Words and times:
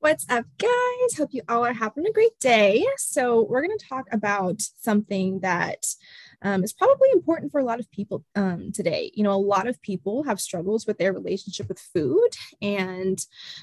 What's 0.00 0.30
up, 0.30 0.44
guys? 0.58 1.16
Hope 1.16 1.30
you 1.32 1.42
all 1.48 1.66
are 1.66 1.72
having 1.72 2.06
a 2.06 2.12
great 2.12 2.38
day. 2.38 2.86
So, 2.98 3.42
we're 3.42 3.66
going 3.66 3.76
to 3.76 3.84
talk 3.84 4.06
about 4.12 4.62
something 4.78 5.40
that 5.40 5.86
um, 6.40 6.62
is 6.62 6.72
probably 6.72 7.08
important 7.12 7.50
for 7.50 7.60
a 7.60 7.64
lot 7.64 7.80
of 7.80 7.90
people 7.90 8.24
um, 8.36 8.70
today. 8.70 9.10
You 9.14 9.24
know, 9.24 9.32
a 9.32 9.34
lot 9.34 9.66
of 9.66 9.82
people 9.82 10.22
have 10.22 10.40
struggles 10.40 10.86
with 10.86 10.98
their 10.98 11.12
relationship 11.12 11.68
with 11.68 11.80
food, 11.80 12.28
and 12.62 13.18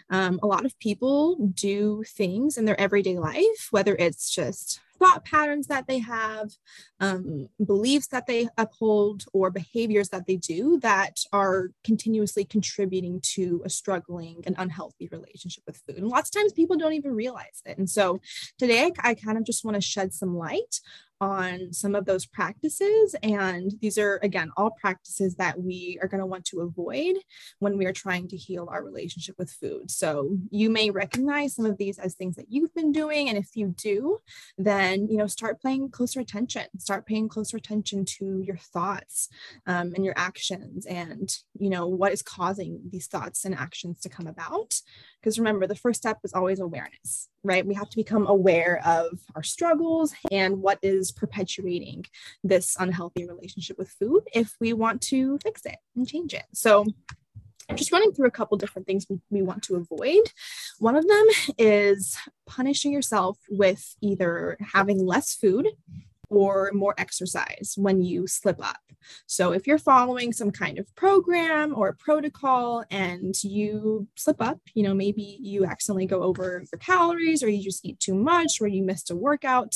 um, 0.09 0.41
a 0.43 0.48
lot 0.48 0.66
of 0.66 0.77
people 0.79 1.38
do 1.53 2.03
things 2.05 2.57
in 2.57 2.65
their 2.65 2.79
everyday 2.79 3.17
life, 3.17 3.70
whether 3.71 3.95
it's 3.95 4.29
just 4.29 4.81
thought 5.00 5.25
patterns 5.25 5.68
that 5.68 5.88
they 5.88 6.00
have, 6.00 6.52
um, 7.00 7.48
beliefs 7.66 8.07
that 8.07 8.27
they 8.27 8.48
uphold, 8.57 9.25
or 9.34 9.52
behaviors 9.52 10.09
that 10.09 10.25
they 10.27 10.38
do 10.38 10.80
that 10.82 11.18
are 11.32 11.71
continuously 11.84 12.45
contributing 12.45 13.20
to 13.21 13.62
a 13.66 13.70
struggling 13.70 14.41
and 14.45 14.55
unhealthy 14.58 15.09
relationship 15.12 15.63
with 15.67 15.81
food. 15.86 15.98
And 15.98 16.08
lots 16.08 16.30
of 16.30 16.39
times 16.39 16.53
people 16.53 16.77
don't 16.77 16.94
even 16.94 17.13
realize 17.13 17.62
it. 17.66 17.77
And 17.77 17.89
so 17.89 18.20
today 18.58 18.91
I, 19.03 19.09
I 19.09 19.13
kind 19.13 19.38
of 19.38 19.44
just 19.44 19.66
want 19.66 19.76
to 19.76 19.81
shed 19.81 20.13
some 20.13 20.36
light 20.36 20.80
on 21.21 21.71
some 21.71 21.95
of 21.95 22.05
those 22.05 22.25
practices. 22.25 23.15
And 23.23 23.71
these 23.81 23.97
are, 23.97 24.19
again, 24.21 24.51
all 24.57 24.71
practices 24.71 25.35
that 25.35 25.59
we 25.59 25.97
are 26.01 26.07
going 26.07 26.19
to 26.19 26.25
want 26.25 26.45
to 26.45 26.61
avoid 26.61 27.15
when 27.59 27.77
we 27.77 27.85
are 27.85 27.93
trying 27.93 28.27
to 28.29 28.38
heal 28.38 28.67
our 28.71 28.83
relationship 28.83 29.35
with 29.38 29.51
food. 29.51 29.89
So 29.89 30.38
you 30.51 30.69
may 30.69 30.89
recognize 30.89 31.55
some 31.55 31.65
of 31.65 31.77
these 31.77 31.97
as 31.99 32.15
things 32.15 32.35
that 32.35 32.47
you've 32.49 32.73
been 32.73 32.91
doing. 32.91 33.29
And 33.29 33.38
if 33.38 33.55
you 33.55 33.73
do, 33.77 34.17
then, 34.57 35.07
you 35.09 35.17
know, 35.17 35.27
start 35.27 35.61
paying 35.61 35.89
closer 35.89 36.19
attention, 36.19 36.65
start 36.79 37.05
paying 37.05 37.29
closer 37.29 37.57
attention 37.57 38.05
to 38.05 38.41
your 38.41 38.57
thoughts 38.57 39.29
um, 39.66 39.93
and 39.95 40.03
your 40.03 40.16
actions 40.17 40.85
and, 40.85 41.29
you 41.57 41.69
know, 41.69 41.88
what 41.88 42.11
is 42.11 42.21
causing 42.21 42.81
these 42.91 43.07
thoughts 43.07 43.45
and 43.45 43.55
actions 43.55 43.99
to 44.02 44.09
come 44.09 44.27
about. 44.27 44.73
Because 45.21 45.39
remember, 45.39 45.66
the 45.66 45.75
first 45.75 46.02
step 46.02 46.19
is 46.23 46.33
always 46.33 46.59
awareness, 46.59 47.29
right? 47.44 47.66
We 47.66 47.73
have 47.73 47.89
to 47.89 47.95
become 47.95 48.27
aware 48.27 48.79
of 48.85 49.19
our 49.35 49.41
struggles 49.41 50.13
and 50.31 50.61
what 50.61 50.77
is 50.83 51.05
perpetuating 51.11 52.06
this 52.44 52.75
unhealthy 52.80 53.28
relationship 53.28 53.78
with 53.78 53.89
food 53.89 54.23
if 54.34 54.56
we 54.59 54.73
want 54.73 55.02
to 55.02 55.38
fix 55.44 55.66
it 55.66 55.78
and 55.95 56.08
change 56.08 56.34
it. 56.34 56.45
So, 56.53 56.86
I'm 57.67 57.78
just 57.78 57.92
running 57.92 58.14
through 58.14 58.28
a 58.28 58.31
couple 58.31 58.58
different 58.58 58.86
things 58.86 59.08
we, 59.09 59.20
we 59.31 59.42
want 59.42 59.64
to 59.64 59.75
avoid. 59.75 60.22
One 60.78 60.95
of 60.95 61.08
them 61.08 61.25
is 61.58 62.16
punishing 62.45 62.92
yourself 62.92 63.39
with 63.50 63.95
either 64.02 64.58
having 64.73 65.03
less 65.03 65.34
food 65.34 65.67
or 66.30 66.72
more 66.73 66.94
exercise 66.97 67.73
when 67.75 68.02
you 68.02 68.28
slip 68.28 68.64
up. 68.64 68.78
So, 69.28 69.52
if 69.52 69.67
you're 69.67 69.78
following 69.78 70.34
some 70.34 70.52
kind 70.52 70.80
of 70.80 70.94
program 70.95 71.73
or 71.75 71.94
protocol 71.94 72.84
and 72.92 73.36
you 73.44 74.08
slip 74.16 74.42
up, 74.42 74.59
you 74.73 74.84
know, 74.84 74.94
maybe 74.94 75.38
you 75.42 75.66
accidentally 75.66 76.06
go 76.06 76.23
over 76.23 76.64
your 76.72 76.80
calories 76.80 77.44
or 77.44 77.50
you 77.50 77.64
just 77.64 77.86
eat 77.86 78.00
too 78.00 78.16
much 78.16 78.62
or 78.62 78.67
you 78.67 78.84
missed 78.84 79.12
a 79.12 79.16
workout, 79.16 79.75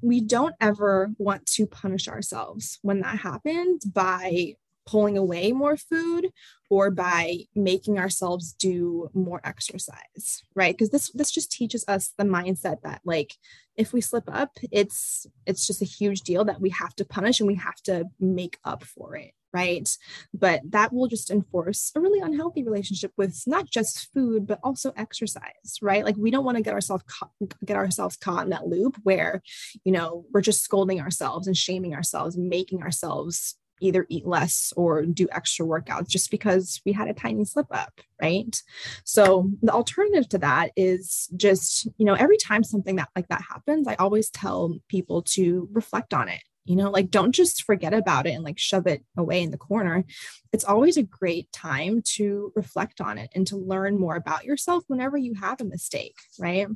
we 0.00 0.20
don't 0.20 0.54
ever 0.60 1.10
want 1.18 1.46
to 1.46 1.66
punish 1.66 2.08
ourselves 2.08 2.78
when 2.82 3.00
that 3.00 3.18
happens 3.18 3.84
by 3.84 4.54
pulling 4.86 5.16
away 5.16 5.52
more 5.52 5.76
food 5.76 6.30
or 6.70 6.90
by 6.90 7.38
making 7.54 7.98
ourselves 7.98 8.52
do 8.52 9.10
more 9.14 9.40
exercise 9.44 10.42
right? 10.54 10.74
Because 10.76 10.90
this 10.90 11.10
this 11.12 11.30
just 11.30 11.50
teaches 11.50 11.84
us 11.88 12.12
the 12.18 12.24
mindset 12.24 12.82
that 12.82 13.00
like 13.04 13.34
if 13.76 13.92
we 13.92 14.00
slip 14.00 14.24
up 14.32 14.50
it's 14.70 15.26
it's 15.46 15.66
just 15.66 15.82
a 15.82 15.86
huge 15.86 16.20
deal 16.22 16.44
that 16.44 16.60
we 16.60 16.70
have 16.70 16.94
to 16.96 17.04
punish 17.04 17.40
and 17.40 17.46
we 17.46 17.54
have 17.54 17.80
to 17.84 18.04
make 18.20 18.58
up 18.64 18.84
for 18.84 19.16
it 19.16 19.32
right? 19.54 19.88
But 20.32 20.62
that 20.70 20.92
will 20.92 21.08
just 21.08 21.30
enforce 21.30 21.92
a 21.94 22.00
really 22.00 22.20
unhealthy 22.20 22.62
relationship 22.64 23.12
with 23.18 23.42
not 23.46 23.70
just 23.70 24.08
food 24.12 24.46
but 24.46 24.60
also 24.62 24.92
exercise 24.96 25.78
right? 25.80 26.04
Like 26.04 26.16
we 26.16 26.30
don't 26.30 26.44
want 26.44 26.56
to 26.56 26.62
get 26.62 26.74
ourselves 26.74 27.04
caught, 27.06 27.30
get 27.64 27.76
ourselves 27.76 28.16
caught 28.16 28.44
in 28.44 28.50
that 28.50 28.66
loop 28.66 28.96
where 29.02 29.42
you 29.84 29.92
know 29.92 30.24
we're 30.32 30.40
just 30.40 30.62
scolding 30.62 31.00
ourselves 31.00 31.46
and 31.46 31.56
shaming 31.56 31.94
ourselves 31.94 32.36
making 32.36 32.82
ourselves 32.82 33.56
either 33.82 34.06
eat 34.08 34.26
less 34.26 34.72
or 34.76 35.02
do 35.02 35.28
extra 35.32 35.66
workouts 35.66 36.08
just 36.08 36.30
because 36.30 36.80
we 36.86 36.92
had 36.92 37.08
a 37.08 37.14
tiny 37.14 37.44
slip 37.44 37.66
up, 37.70 38.00
right? 38.20 38.62
So 39.04 39.50
the 39.62 39.72
alternative 39.72 40.28
to 40.30 40.38
that 40.38 40.70
is 40.76 41.28
just, 41.36 41.86
you 41.98 42.06
know, 42.06 42.14
every 42.14 42.38
time 42.38 42.64
something 42.64 42.96
that 42.96 43.10
like 43.16 43.28
that 43.28 43.42
happens, 43.48 43.88
I 43.88 43.94
always 43.96 44.30
tell 44.30 44.78
people 44.88 45.22
to 45.34 45.68
reflect 45.72 46.14
on 46.14 46.28
it. 46.28 46.40
You 46.64 46.76
know, 46.76 46.90
like 46.90 47.10
don't 47.10 47.32
just 47.32 47.64
forget 47.64 47.92
about 47.92 48.26
it 48.26 48.34
and 48.34 48.44
like 48.44 48.58
shove 48.58 48.86
it 48.86 49.04
away 49.16 49.42
in 49.42 49.50
the 49.50 49.58
corner. 49.58 50.04
It's 50.52 50.64
always 50.64 50.96
a 50.96 51.02
great 51.02 51.50
time 51.50 52.02
to 52.14 52.52
reflect 52.54 53.00
on 53.00 53.18
it 53.18 53.30
and 53.34 53.44
to 53.48 53.56
learn 53.56 53.98
more 53.98 54.14
about 54.14 54.44
yourself 54.44 54.84
whenever 54.86 55.16
you 55.16 55.34
have 55.34 55.60
a 55.60 55.64
mistake, 55.64 56.14
right? 56.38 56.68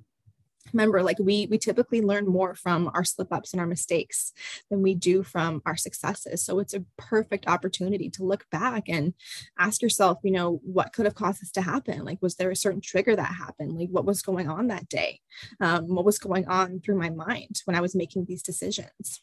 Remember 0.72 1.02
like 1.02 1.18
we 1.18 1.46
we 1.50 1.58
typically 1.58 2.02
learn 2.02 2.26
more 2.26 2.54
from 2.54 2.90
our 2.94 3.04
slip 3.04 3.32
ups 3.32 3.52
and 3.52 3.60
our 3.60 3.66
mistakes 3.66 4.32
than 4.70 4.82
we 4.82 4.94
do 4.94 5.22
from 5.22 5.62
our 5.66 5.76
successes. 5.76 6.42
So 6.42 6.58
it's 6.58 6.74
a 6.74 6.84
perfect 6.96 7.46
opportunity 7.48 8.10
to 8.10 8.24
look 8.24 8.44
back 8.50 8.84
and 8.88 9.14
ask 9.58 9.82
yourself 9.82 10.18
you 10.22 10.32
know 10.32 10.60
what 10.62 10.92
could 10.92 11.06
have 11.06 11.14
caused 11.14 11.42
this 11.42 11.52
to 11.52 11.62
happen? 11.62 12.04
Like 12.04 12.18
was 12.20 12.36
there 12.36 12.50
a 12.50 12.56
certain 12.56 12.80
trigger 12.80 13.16
that 13.16 13.34
happened? 13.34 13.78
Like 13.78 13.90
what 13.90 14.04
was 14.04 14.22
going 14.22 14.48
on 14.48 14.68
that 14.68 14.88
day? 14.88 15.20
Um, 15.60 15.94
what 15.94 16.04
was 16.04 16.18
going 16.18 16.46
on 16.48 16.80
through 16.80 16.98
my 16.98 17.10
mind 17.10 17.62
when 17.64 17.76
i 17.76 17.80
was 17.80 17.94
making 17.94 18.24
these 18.24 18.42
decisions 18.42 19.22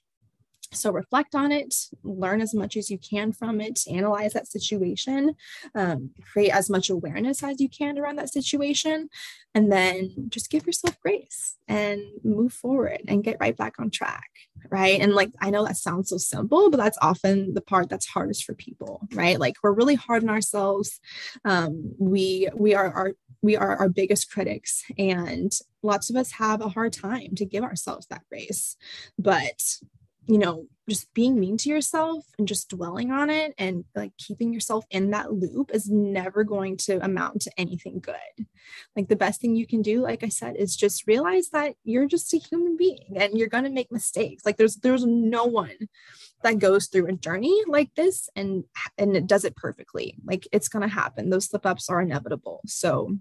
so 0.76 0.92
reflect 0.92 1.36
on 1.36 1.52
it, 1.52 1.74
learn 2.04 2.42
as 2.42 2.54
much 2.54 2.78
as 2.78 2.90
you 2.90 2.98
can 2.98 3.32
from 3.32 3.62
it, 3.62 3.82
analyze 3.90 4.34
that 4.34 4.48
situation, 4.48 5.36
um, 5.76 6.12
create 6.32 6.52
as 6.52 6.70
much 6.70 6.90
awareness 6.90 7.44
as 7.44 7.60
you 7.60 7.70
can 7.70 7.98
around 7.98 8.18
that 8.18 8.32
situation, 8.32 9.10
and 9.56 9.72
then 9.72 10.14
just 10.30 10.50
give 10.50 10.66
yourself 10.66 11.00
grace 11.02 11.58
and 11.68 12.02
move 12.24 12.54
forward 12.54 13.02
and 13.08 13.24
get 13.24 13.38
right 13.40 13.56
back 13.56 13.76
on 13.80 13.90
track. 13.90 14.30
Right. 14.70 15.02
And 15.02 15.14
like, 15.14 15.32
I 15.42 15.50
know 15.50 15.66
that 15.66 15.78
sounds 15.78 16.10
so 16.10 16.18
simple, 16.18 16.70
but 16.70 16.78
that's 16.78 16.98
often 17.02 17.54
the 17.54 17.62
part 17.62 17.90
that's 17.90 18.08
hardest 18.08 18.46
for 18.46 18.54
people, 18.54 19.02
right? 19.14 19.38
Like 19.40 19.56
we're 19.62 19.74
really 19.74 19.96
hard 19.96 20.24
on 20.24 20.30
ourselves. 20.30 21.02
Um, 21.44 21.94
we, 22.00 22.48
we 22.56 22.74
are 22.74 22.92
our, 22.92 23.12
we 23.42 23.58
are 23.58 23.76
our 23.76 23.90
biggest 23.90 24.32
critics 24.32 24.84
and 24.98 25.52
lots 25.84 26.10
of 26.10 26.16
us 26.16 26.32
have 26.32 26.62
a 26.62 26.70
hard 26.70 26.94
time 26.94 27.36
to 27.36 27.46
give 27.46 27.64
ourselves 27.64 28.08
that 28.08 28.24
grace. 28.30 28.78
But 29.20 29.62
you 30.26 30.38
know, 30.38 30.68
just 30.90 31.14
being 31.14 31.40
mean 31.40 31.58
to 31.58 31.70
yourself 31.70 32.26
and 32.38 32.48
just 32.48 32.70
dwelling 32.70 33.10
on 33.12 33.30
it 33.30 33.54
and 33.58 33.86
like 33.96 34.12
keeping 34.18 34.52
yourself 34.52 34.86
in 34.90 35.12
that 35.12 35.32
loop 35.32 35.72
is 35.74 35.90
never 35.90 36.44
going 36.44 36.76
to 36.76 37.04
amount 37.04 37.42
to 37.42 37.52
anything 37.58 38.00
good. 38.00 38.46
Like 38.96 39.08
the 39.08 39.16
best 39.16 39.40
thing 39.40 39.56
you 39.56 39.66
can 39.66 39.82
do, 39.82 40.02
like 40.02 40.24
I 40.24 40.30
said, 40.30 40.58
is 40.58 40.76
just 40.76 41.08
realize 41.08 41.50
that 41.50 41.76
you're 41.84 42.08
just 42.08 42.34
a 42.34 42.38
human 42.38 42.76
being 42.76 43.16
and 43.16 43.38
you're 43.38 43.48
going 43.48 43.64
to 43.64 43.70
make 43.70 43.92
mistakes. 43.92 44.46
Like 44.46 44.58
there's 44.58 44.76
there's 44.78 45.06
no 45.06 45.46
one 45.46 45.90
that 46.44 46.60
goes 46.60 46.88
through 46.88 47.08
a 47.08 47.14
journey 47.14 47.64
like 47.68 47.96
this 47.96 48.30
and 48.36 48.66
and 48.98 49.16
it 49.16 49.28
does 49.28 49.46
it 49.46 49.56
perfectly. 49.56 50.18
Like 50.26 50.48
it's 50.52 50.68
going 50.68 50.88
to 50.88 50.94
happen. 50.94 51.30
Those 51.30 51.46
slip 51.46 51.66
ups 51.66 51.90
are 51.90 52.02
inevitable. 52.02 52.60
So 52.66 53.18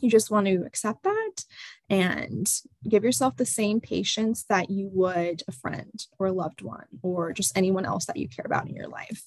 you 0.00 0.10
just 0.10 0.30
want 0.30 0.46
to 0.46 0.64
accept 0.66 1.02
that 1.04 1.44
and 1.88 2.50
give 2.88 3.04
yourself 3.04 3.36
the 3.36 3.46
same 3.46 3.80
patience 3.80 4.44
that 4.48 4.70
you 4.70 4.90
would 4.92 5.42
a 5.48 5.52
friend 5.52 6.06
or 6.18 6.26
a 6.26 6.32
loved 6.32 6.62
one 6.62 6.86
or 7.02 7.32
just 7.32 7.56
anyone 7.56 7.86
else 7.86 8.06
that 8.06 8.16
you 8.16 8.28
care 8.28 8.46
about 8.46 8.68
in 8.68 8.74
your 8.74 8.88
life. 8.88 9.22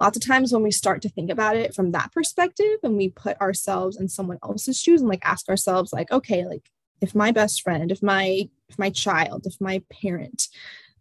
Lots 0.00 0.16
of 0.16 0.26
times 0.26 0.52
when 0.52 0.62
we 0.62 0.70
start 0.72 1.02
to 1.02 1.08
think 1.08 1.30
about 1.30 1.56
it 1.56 1.74
from 1.74 1.92
that 1.92 2.12
perspective 2.12 2.78
and 2.82 2.96
we 2.96 3.10
put 3.10 3.40
ourselves 3.40 3.96
in 3.96 4.08
someone 4.08 4.38
else's 4.42 4.80
shoes 4.80 5.00
and 5.00 5.08
like 5.08 5.24
ask 5.24 5.48
ourselves 5.48 5.92
like 5.92 6.10
okay 6.10 6.44
like 6.46 6.68
if 7.00 7.14
my 7.14 7.30
best 7.30 7.62
friend 7.62 7.90
if 7.90 8.02
my 8.02 8.48
if 8.68 8.78
my 8.78 8.90
child 8.90 9.46
if 9.46 9.54
my 9.60 9.82
parent 10.02 10.48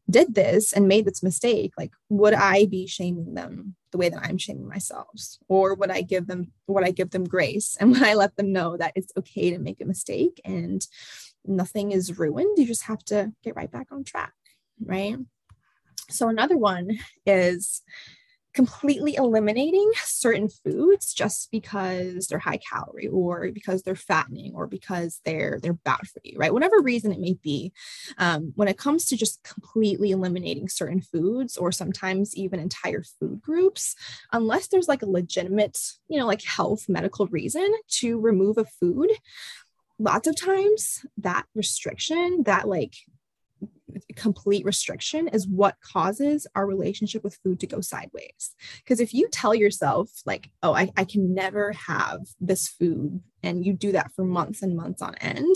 did 0.10 0.36
this 0.36 0.74
and 0.74 0.88
made 0.88 1.06
this 1.06 1.24
mistake, 1.24 1.74
like 1.78 1.92
would 2.10 2.34
I 2.34 2.66
be 2.66 2.88
shaming 2.88 3.34
them 3.34 3.76
the 3.92 3.98
way 3.98 4.10
that 4.10 4.24
I'm 4.24 4.38
shaming 4.38 4.68
myself? 4.68 5.08
Or 5.48 5.76
would 5.76 5.92
I 5.92 6.02
give 6.02 6.28
them 6.28 6.52
would 6.68 6.86
I 6.86 6.92
give 6.92 7.12
them 7.12 7.24
grace? 7.24 7.78
And 7.80 7.92
would 7.92 8.04
I 8.04 8.14
let 8.14 8.36
them 8.36 8.52
know 8.52 8.78
that 8.78 8.94
it's 8.96 9.14
okay 9.18 9.52
to 9.52 9.60
make 9.60 9.82
a 9.82 9.86
mistake 9.86 10.42
and 10.44 10.86
nothing 11.46 11.92
is 11.92 12.18
ruined? 12.18 12.58
You 12.58 12.66
just 12.66 12.84
have 12.84 13.04
to 13.06 13.32
get 13.44 13.56
right 13.56 13.72
back 13.72 13.88
on 13.92 14.04
track, 14.04 14.34
right? 14.84 15.18
So 16.10 16.28
another 16.28 16.58
one 16.58 16.98
is 17.26 17.82
completely 18.54 19.16
eliminating 19.16 19.92
certain 19.96 20.50
foods 20.50 21.14
just 21.14 21.50
because 21.52 22.28
they're 22.28 22.40
high 22.40 22.60
calorie 22.72 23.08
or 23.08 23.52
because 23.52 23.84
they're 23.84 23.96
fattening 23.96 24.54
or 24.56 24.68
because 24.68 25.22
they're 25.24 25.60
they're 25.62 25.74
bad 25.74 26.08
for 26.08 26.20
you 26.24 26.38
right? 26.38 26.54
Whatever 26.54 26.80
reason 26.82 27.12
it 27.12 27.20
may 27.20 27.34
be. 27.34 27.72
Um, 28.18 28.54
when 28.56 28.68
it 28.68 28.78
comes 28.78 29.06
to 29.08 29.18
just 29.18 29.44
completely 29.44 30.12
eliminating 30.12 30.70
certain 30.70 31.02
foods 31.02 31.58
or 31.58 31.72
sometimes 31.72 32.36
even 32.36 32.60
entire 32.60 33.04
food 33.20 33.42
groups 33.42 33.96
unless 34.32 34.68
there's 34.68 34.88
like 34.88 35.02
a 35.02 35.10
legitimate 35.10 35.78
you 36.08 36.18
know 36.18 36.26
like 36.26 36.44
health 36.44 36.86
medical 36.88 37.28
reason 37.28 37.68
to 37.88 38.20
remove 38.20 38.58
a 38.58 38.66
food 38.66 39.10
lots 39.98 40.28
of 40.28 40.36
times 40.36 41.06
that 41.18 41.46
restriction 41.56 42.44
that 42.44 42.68
like 42.68 42.96
complete 44.16 44.66
restriction 44.66 45.28
is 45.30 45.48
what 45.48 45.76
causes 45.82 46.48
our 46.56 46.66
relationship 46.66 47.24
with 47.24 47.40
food 47.44 47.60
to 47.60 47.68
go 47.68 47.82
sideways. 47.82 48.56
Because 48.84 49.00
if 49.00 49.14
you 49.14 49.28
tell 49.30 49.56
yourself, 49.56 50.10
like, 50.26 50.50
oh, 50.64 50.74
I, 50.74 50.92
I 50.98 51.04
can 51.04 51.34
never 51.34 51.74
have 51.74 52.22
this 52.40 52.68
food, 52.68 53.22
and 53.44 53.66
you 53.66 53.74
do 53.74 53.92
that 53.94 54.12
for 54.16 54.24
months 54.24 54.62
and 54.62 54.76
months 54.76 55.02
on 55.02 55.16
end, 55.16 55.56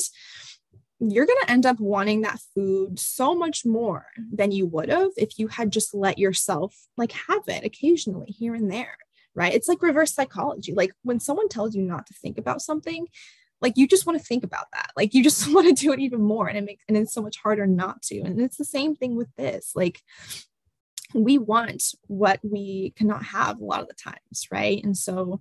you're 1.00 1.26
going 1.26 1.40
to 1.44 1.52
end 1.52 1.66
up 1.66 1.80
wanting 1.80 2.22
that 2.22 2.40
food 2.54 2.98
so 3.00 3.36
much 3.36 3.66
more 3.66 4.06
than 4.32 4.52
you 4.52 4.66
would 4.66 4.90
have 4.90 5.12
if 5.18 5.38
you 5.38 5.48
had 5.48 5.72
just 5.72 5.94
let 5.94 6.18
yourself 6.18 6.76
like 6.98 7.12
have 7.12 7.44
it 7.48 7.66
occasionally 7.66 8.28
here 8.32 8.54
and 8.54 8.72
there 8.72 8.98
right 9.36 9.54
it's 9.54 9.68
like 9.68 9.82
reverse 9.82 10.14
psychology 10.14 10.74
like 10.74 10.92
when 11.02 11.20
someone 11.20 11.50
tells 11.50 11.76
you 11.76 11.82
not 11.82 12.06
to 12.06 12.14
think 12.14 12.38
about 12.38 12.62
something 12.62 13.08
like 13.64 13.78
you 13.78 13.88
just 13.88 14.06
want 14.06 14.20
to 14.20 14.26
think 14.26 14.44
about 14.44 14.68
that. 14.74 14.92
Like 14.96 15.14
you 15.14 15.24
just 15.24 15.48
want 15.54 15.68
to 15.68 15.74
do 15.74 15.94
it 15.94 16.00
even 16.00 16.22
more 16.22 16.48
and 16.48 16.58
it 16.58 16.66
makes 16.66 16.84
and 16.88 16.98
it's 16.98 17.14
so 17.14 17.22
much 17.22 17.38
harder 17.38 17.66
not 17.66 18.04
to. 18.04 18.20
And 18.20 18.40
it's 18.40 18.58
the 18.58 18.66
same 18.66 18.96
thing 18.96 19.16
with 19.16 19.34
this. 19.38 19.72
Like 19.74 20.02
we 21.16 21.38
want 21.38 21.84
what 22.08 22.40
we 22.44 22.94
cannot 22.96 23.24
have 23.24 23.60
a 23.60 23.64
lot 23.64 23.82
of 23.82 23.88
the 23.88 23.94
times 23.94 24.48
right? 24.52 24.84
And 24.84 24.96
so 24.96 25.40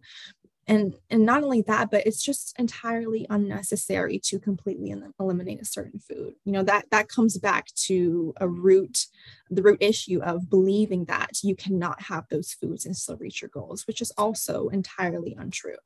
and 0.68 0.94
and 1.10 1.26
not 1.26 1.42
only 1.42 1.62
that 1.62 1.90
but 1.90 2.06
it's 2.06 2.22
just 2.22 2.54
entirely 2.56 3.26
unnecessary 3.28 4.20
to 4.20 4.38
completely 4.38 4.94
eliminate 5.18 5.60
a 5.60 5.64
certain 5.64 5.98
food. 5.98 6.34
You 6.44 6.52
know 6.52 6.62
that 6.62 6.86
that 6.92 7.08
comes 7.08 7.36
back 7.36 7.66
to 7.86 8.32
a 8.40 8.46
root 8.46 9.06
the 9.50 9.62
root 9.62 9.82
issue 9.82 10.22
of 10.22 10.48
believing 10.48 11.06
that 11.06 11.42
you 11.42 11.56
cannot 11.56 12.02
have 12.02 12.28
those 12.30 12.52
foods 12.52 12.86
and 12.86 12.96
still 12.96 13.16
reach 13.16 13.42
your 13.42 13.48
goals 13.48 13.86
which 13.86 14.00
is 14.00 14.12
also 14.12 14.68
entirely 14.68 15.36
untrue 15.38 15.76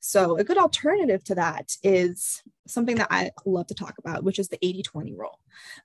so, 0.00 0.36
a 0.36 0.44
good 0.44 0.58
alternative 0.58 1.24
to 1.24 1.34
that 1.36 1.72
is 1.82 2.42
something 2.66 2.96
that 2.96 3.08
I 3.10 3.30
love 3.44 3.66
to 3.68 3.74
talk 3.74 3.94
about, 3.98 4.24
which 4.24 4.38
is 4.38 4.48
the 4.48 4.58
80 4.62 4.82
20 4.82 5.14
rule. 5.14 5.38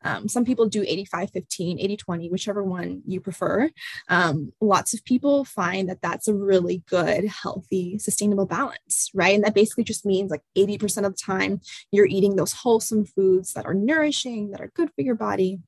Um, 0.03 0.27
some 0.27 0.45
people 0.45 0.67
do 0.67 0.83
85 0.83 1.31
15, 1.31 1.79
80 1.79 1.97
20, 1.97 2.29
whichever 2.29 2.63
one 2.63 3.01
you 3.05 3.19
prefer. 3.19 3.69
Um, 4.09 4.53
lots 4.61 4.93
of 4.93 5.03
people 5.03 5.45
find 5.45 5.89
that 5.89 6.01
that's 6.01 6.27
a 6.27 6.35
really 6.35 6.83
good, 6.87 7.25
healthy, 7.25 7.97
sustainable 7.99 8.45
balance, 8.45 9.09
right? 9.13 9.35
And 9.35 9.43
that 9.43 9.55
basically 9.55 9.83
just 9.83 10.05
means 10.05 10.31
like 10.31 10.43
80% 10.57 11.05
of 11.05 11.15
the 11.15 11.21
time 11.21 11.61
you're 11.91 12.05
eating 12.05 12.35
those 12.35 12.53
wholesome 12.53 13.05
foods 13.05 13.53
that 13.53 13.65
are 13.65 13.73
nourishing, 13.73 14.51
that 14.51 14.61
are 14.61 14.71
good 14.75 14.89
for 14.95 15.01
your 15.01 15.15
body 15.15 15.59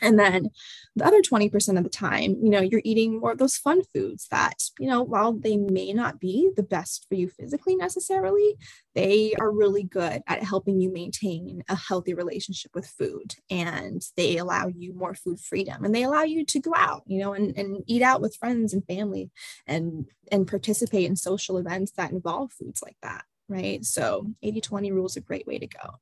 and 0.00 0.18
then 0.18 0.50
the 0.96 1.04
other 1.04 1.22
20% 1.22 1.76
of 1.76 1.84
the 1.84 1.90
time, 1.90 2.36
you 2.42 2.50
know, 2.50 2.60
you're 2.60 2.82
eating 2.84 3.18
more 3.18 3.32
of 3.32 3.38
those 3.38 3.56
fun 3.56 3.82
foods 3.94 4.28
that, 4.30 4.62
you 4.78 4.88
know, 4.88 5.02
while 5.02 5.32
they 5.32 5.56
may 5.56 5.92
not 5.92 6.20
be 6.20 6.50
the 6.56 6.62
best 6.62 7.06
for 7.08 7.14
you 7.16 7.28
physically 7.28 7.74
necessarily, 7.74 8.56
they 8.94 9.34
are 9.40 9.50
really 9.50 9.82
good 9.82 10.22
at 10.28 10.44
helping 10.44 10.80
you 10.80 10.92
maintain 10.92 11.64
a 11.68 11.74
healthy 11.74 12.14
relationship 12.14 12.70
with 12.74 12.86
food. 12.86 13.34
And 13.50 14.02
they 14.16 14.36
allow 14.36 14.68
you 14.68 14.94
more 14.94 15.14
food 15.14 15.40
freedom 15.40 15.84
and 15.84 15.94
they 15.94 16.04
allow 16.04 16.22
you 16.22 16.44
to 16.44 16.60
go 16.60 16.72
out, 16.76 17.02
you 17.06 17.18
know, 17.18 17.32
and, 17.32 17.56
and 17.58 17.82
eat 17.86 18.02
out 18.02 18.20
with 18.20 18.36
friends 18.36 18.72
and 18.72 18.86
family 18.86 19.30
and 19.66 20.06
and 20.32 20.46
participate 20.46 21.04
in 21.04 21.16
social 21.16 21.58
events 21.58 21.92
that 21.92 22.12
involve 22.12 22.52
foods 22.52 22.82
like 22.82 22.96
that. 23.02 23.24
Right. 23.48 23.84
So 23.84 24.26
80 24.42 24.60
20 24.60 24.92
rule 24.92 25.06
is 25.06 25.16
a 25.16 25.20
great 25.20 25.46
way 25.46 25.58
to 25.58 25.66
go. 25.66 25.94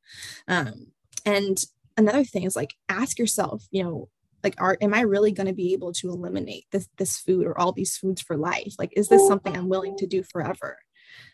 Um, 0.46 0.88
and 1.24 1.58
another 1.96 2.24
thing 2.24 2.44
is 2.44 2.56
like 2.56 2.74
ask 2.88 3.18
yourself, 3.18 3.66
you 3.70 3.82
know, 3.82 4.08
like 4.42 4.60
are 4.60 4.76
am 4.80 4.94
I 4.94 5.00
really 5.02 5.32
going 5.32 5.46
to 5.46 5.52
be 5.52 5.72
able 5.72 5.92
to 5.94 6.08
eliminate 6.08 6.64
this 6.72 6.88
this 6.98 7.18
food 7.18 7.46
or 7.46 7.58
all 7.58 7.72
these 7.72 7.96
foods 7.96 8.20
for 8.20 8.36
life? 8.36 8.74
Like 8.78 8.92
is 8.96 9.08
this 9.08 9.26
something 9.26 9.56
I'm 9.56 9.68
willing 9.68 9.96
to 9.98 10.06
do 10.06 10.22
forever? 10.22 10.78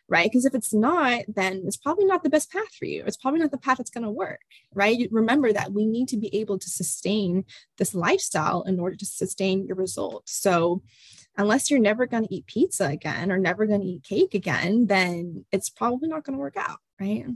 Right? 0.08 0.28
Because 0.30 0.46
if 0.46 0.54
it's 0.54 0.72
not, 0.72 1.22
then 1.28 1.62
it's 1.66 1.76
probably 1.76 2.06
not 2.06 2.22
the 2.22 2.30
best 2.30 2.50
path 2.50 2.74
for 2.78 2.86
you. 2.86 3.04
It's 3.06 3.18
probably 3.18 3.40
not 3.40 3.50
the 3.50 3.58
path 3.58 3.76
that's 3.76 3.90
going 3.90 4.04
to 4.04 4.10
work, 4.10 4.40
right? 4.74 5.06
Remember 5.10 5.52
that 5.52 5.72
we 5.72 5.86
need 5.86 6.08
to 6.08 6.16
be 6.16 6.34
able 6.34 6.58
to 6.58 6.68
sustain 6.68 7.44
this 7.76 7.94
lifestyle 7.94 8.62
in 8.62 8.80
order 8.80 8.96
to 8.96 9.06
sustain 9.06 9.66
your 9.66 9.76
results. 9.76 10.32
So 10.32 10.82
unless 11.36 11.70
you're 11.70 11.78
never 11.78 12.06
going 12.06 12.24
to 12.26 12.34
eat 12.34 12.46
pizza 12.46 12.86
again 12.86 13.30
or 13.30 13.38
never 13.38 13.66
going 13.66 13.82
to 13.82 13.86
eat 13.86 14.02
cake 14.02 14.34
again, 14.34 14.86
then 14.86 15.44
it's 15.52 15.70
probably 15.70 16.08
not 16.08 16.24
going 16.24 16.36
to 16.36 16.40
work 16.40 16.56
out, 16.56 16.78
right? 17.00 17.26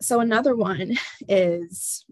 So 0.00 0.20
another 0.20 0.54
one 0.54 0.96
is 1.28 2.04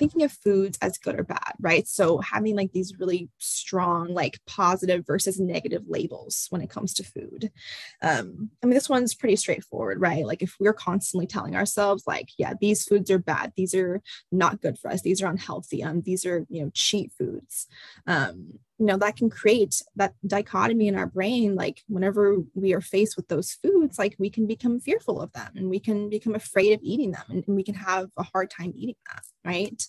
thinking 0.00 0.22
of 0.22 0.32
foods 0.32 0.78
as 0.80 0.96
good 0.96 1.20
or 1.20 1.22
bad, 1.22 1.52
right? 1.60 1.86
So 1.86 2.18
having 2.18 2.56
like 2.56 2.72
these 2.72 2.98
really 2.98 3.28
strong, 3.36 4.14
like 4.14 4.40
positive 4.46 5.04
versus 5.06 5.38
negative 5.38 5.82
labels 5.86 6.46
when 6.48 6.62
it 6.62 6.70
comes 6.70 6.94
to 6.94 7.04
food. 7.04 7.52
Um, 8.00 8.50
I 8.62 8.66
mean, 8.66 8.74
this 8.74 8.88
one's 8.88 9.14
pretty 9.14 9.36
straightforward, 9.36 10.00
right? 10.00 10.24
Like 10.24 10.40
if 10.40 10.56
we're 10.58 10.72
constantly 10.72 11.26
telling 11.26 11.54
ourselves, 11.54 12.04
like, 12.06 12.30
yeah, 12.38 12.54
these 12.58 12.86
foods 12.86 13.10
are 13.10 13.18
bad, 13.18 13.52
these 13.56 13.74
are 13.74 14.00
not 14.32 14.62
good 14.62 14.78
for 14.78 14.90
us, 14.90 15.02
these 15.02 15.20
are 15.20 15.30
unhealthy, 15.30 15.84
um, 15.84 16.00
these 16.00 16.24
are 16.24 16.46
you 16.48 16.64
know 16.64 16.70
cheat 16.72 17.12
foods. 17.18 17.66
Um, 18.06 18.58
you 18.80 18.86
know 18.86 18.96
that 18.96 19.16
can 19.16 19.28
create 19.28 19.82
that 19.94 20.14
dichotomy 20.26 20.88
in 20.88 20.96
our 20.96 21.06
brain 21.06 21.54
like 21.54 21.82
whenever 21.86 22.38
we 22.54 22.72
are 22.72 22.80
faced 22.80 23.16
with 23.16 23.28
those 23.28 23.52
foods 23.52 23.98
like 23.98 24.16
we 24.18 24.30
can 24.30 24.46
become 24.46 24.80
fearful 24.80 25.20
of 25.20 25.30
them 25.34 25.52
and 25.54 25.68
we 25.68 25.78
can 25.78 26.08
become 26.08 26.34
afraid 26.34 26.72
of 26.72 26.80
eating 26.82 27.12
them 27.12 27.24
and, 27.28 27.44
and 27.46 27.56
we 27.56 27.62
can 27.62 27.74
have 27.74 28.08
a 28.16 28.22
hard 28.22 28.50
time 28.50 28.72
eating 28.74 28.96
that 29.06 29.22
right? 29.44 29.82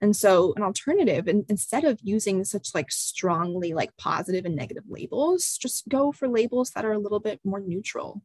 And 0.00 0.14
so 0.14 0.52
an 0.56 0.62
alternative 0.62 1.26
and 1.28 1.44
instead 1.48 1.84
of 1.84 1.98
using 2.02 2.44
such 2.44 2.74
like 2.74 2.90
strongly 2.90 3.72
like 3.74 3.96
positive 3.96 4.44
and 4.44 4.54
negative 4.54 4.84
labels 4.88 5.56
just 5.60 5.88
go 5.88 6.12
for 6.12 6.28
labels 6.28 6.70
that 6.70 6.84
are 6.84 6.92
a 6.92 6.98
little 6.98 7.20
bit 7.20 7.40
more 7.44 7.60
neutral 7.60 8.22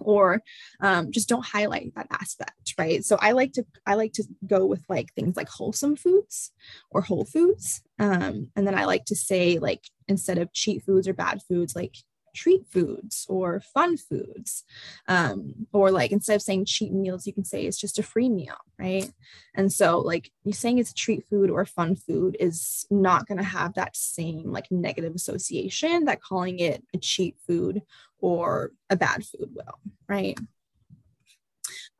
or 0.00 0.42
um, 0.80 1.10
just 1.10 1.28
don't 1.28 1.44
highlight 1.44 1.94
that 1.94 2.06
aspect 2.10 2.74
right 2.78 3.04
so 3.04 3.16
i 3.20 3.32
like 3.32 3.52
to 3.52 3.64
i 3.86 3.94
like 3.94 4.12
to 4.12 4.24
go 4.46 4.66
with 4.66 4.84
like 4.88 5.12
things 5.14 5.36
like 5.36 5.48
wholesome 5.48 5.96
foods 5.96 6.52
or 6.90 7.00
whole 7.00 7.24
foods 7.24 7.82
um, 7.98 8.48
and 8.56 8.66
then 8.66 8.74
i 8.74 8.84
like 8.84 9.04
to 9.04 9.16
say 9.16 9.58
like 9.58 9.82
instead 10.06 10.38
of 10.38 10.52
cheat 10.52 10.84
foods 10.84 11.06
or 11.06 11.14
bad 11.14 11.40
foods 11.48 11.76
like 11.76 11.94
treat 12.38 12.66
foods 12.68 13.26
or 13.28 13.60
fun 13.60 13.96
foods. 13.96 14.64
Um, 15.08 15.66
or 15.72 15.90
like 15.90 16.12
instead 16.12 16.36
of 16.36 16.42
saying 16.42 16.66
cheat 16.66 16.92
meals, 16.92 17.26
you 17.26 17.32
can 17.32 17.44
say 17.44 17.64
it's 17.64 17.80
just 17.80 17.98
a 17.98 18.02
free 18.02 18.28
meal, 18.28 18.56
right? 18.78 19.10
And 19.54 19.72
so 19.72 19.98
like 19.98 20.30
you 20.44 20.52
saying 20.52 20.78
it's 20.78 20.92
a 20.92 20.94
treat 20.94 21.24
food 21.28 21.50
or 21.50 21.64
fun 21.64 21.96
food 21.96 22.36
is 22.38 22.86
not 22.90 23.26
going 23.26 23.38
to 23.38 23.44
have 23.44 23.74
that 23.74 23.96
same 23.96 24.52
like 24.52 24.70
negative 24.70 25.14
association 25.14 26.04
that 26.04 26.22
calling 26.22 26.60
it 26.60 26.84
a 26.94 26.98
cheat 26.98 27.36
food 27.46 27.82
or 28.20 28.72
a 28.90 28.96
bad 28.96 29.24
food 29.24 29.50
will, 29.54 29.78
right? 30.08 30.38